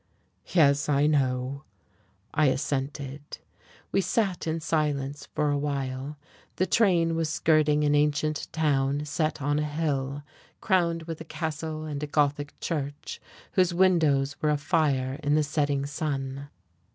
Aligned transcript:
"Yes, 0.47 0.89
I 0.89 1.05
know," 1.05 1.63
I 2.33 2.47
assented. 2.47 3.37
We 3.91 4.01
sat 4.01 4.47
in 4.47 4.59
silence 4.59 5.27
for 5.35 5.51
a 5.51 5.57
while. 5.59 6.17
The 6.55 6.65
train 6.65 7.15
was 7.15 7.29
skirting 7.29 7.83
an 7.83 7.93
ancient 7.93 8.47
town 8.51 9.05
set 9.05 9.43
on 9.43 9.59
a 9.59 9.63
hill, 9.63 10.23
crowned 10.59 11.03
with 11.03 11.21
a 11.21 11.23
castle 11.23 11.85
and 11.85 12.01
a 12.01 12.07
Gothic 12.07 12.59
church 12.59 13.21
whose 13.51 13.75
windows 13.75 14.35
were 14.41 14.49
afire 14.49 15.19
in 15.21 15.35
the 15.35 15.43
setting 15.43 15.85
sun. 15.85 16.47